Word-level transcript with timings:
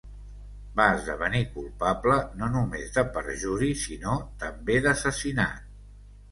Va 0.79 0.87
esdevenir 0.93 1.41
culpable 1.57 2.17
no 2.41 2.49
només 2.55 2.97
de 2.97 3.05
perjuri, 3.19 3.71
sinó 3.85 4.19
també 4.47 4.83
d'assassinat. 4.89 5.73